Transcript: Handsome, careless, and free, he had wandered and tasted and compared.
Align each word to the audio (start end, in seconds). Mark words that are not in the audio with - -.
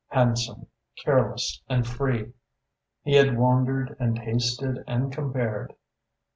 Handsome, 0.07 0.65
careless, 1.05 1.61
and 1.69 1.85
free, 1.85 2.33
he 3.03 3.13
had 3.17 3.37
wandered 3.37 3.95
and 3.99 4.15
tasted 4.15 4.83
and 4.87 5.13
compared. 5.13 5.75